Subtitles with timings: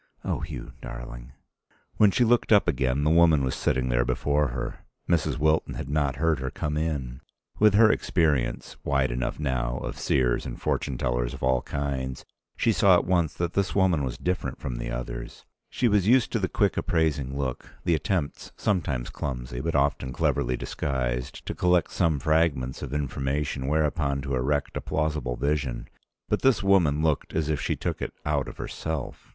[0.25, 1.31] "Oh, Hugh, darling!"
[1.97, 4.79] When she looked up again the woman was sitting there before her.
[5.07, 5.37] Mrs.
[5.37, 7.21] Wilton had not heard her come in.
[7.59, 12.25] With her experience, wide enough now, of seers and fortune tellers of all kinds,
[12.57, 15.45] she saw at once that this woman was different from the others.
[15.69, 20.57] She was used to the quick appraising look, the attempts, sometimes clumsy, but often cleverly
[20.57, 25.87] disguised, to collect some fragments of information whereupon to erect a plausible vision.
[26.27, 29.29] But this woman looked as if she took it out of herself.